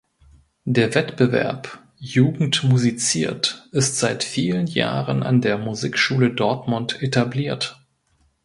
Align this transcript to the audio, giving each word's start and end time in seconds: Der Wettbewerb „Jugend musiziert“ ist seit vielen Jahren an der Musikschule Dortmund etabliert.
Der 0.65 0.95
Wettbewerb 0.95 1.77
„Jugend 1.99 2.63
musiziert“ 2.63 3.67
ist 3.71 3.99
seit 3.99 4.23
vielen 4.23 4.65
Jahren 4.65 5.21
an 5.21 5.41
der 5.41 5.59
Musikschule 5.59 6.31
Dortmund 6.33 7.03
etabliert. 7.03 7.85